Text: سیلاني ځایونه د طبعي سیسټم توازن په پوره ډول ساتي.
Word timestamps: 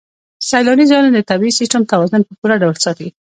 سیلاني 0.49 0.85
ځایونه 0.91 1.09
د 1.13 1.19
طبعي 1.29 1.51
سیسټم 1.59 1.83
توازن 1.91 2.21
په 2.25 2.33
پوره 2.39 2.55
ډول 2.63 2.77
ساتي. 2.85 3.07